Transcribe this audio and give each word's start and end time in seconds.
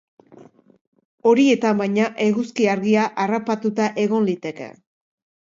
Horietan, 1.31 1.77
baina, 1.81 2.07
eguzki 2.25 2.67
argia 2.73 3.05
harrapatuta 3.27 3.93
egon 4.07 4.27
liteke. 4.33 4.73